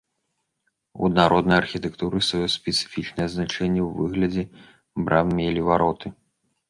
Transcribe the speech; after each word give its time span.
У 1.03 1.09
народнай 1.17 1.57
архітэктуры 1.63 2.17
сваё 2.29 2.47
спецыфічнае 2.55 3.27
значэнне 3.35 3.81
ў 3.87 3.89
выглядзе 4.01 4.43
брам 5.07 5.27
мелі 5.43 5.61
вароты. 5.69 6.07